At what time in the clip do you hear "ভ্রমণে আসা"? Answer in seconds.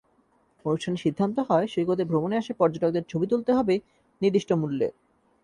2.05-2.53